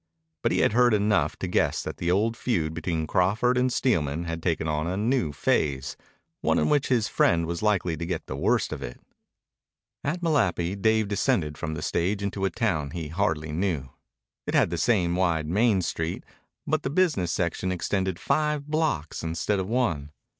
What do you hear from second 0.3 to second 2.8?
But he had heard enough to guess that the old feud